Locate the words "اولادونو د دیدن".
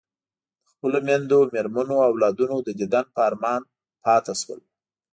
2.11-3.05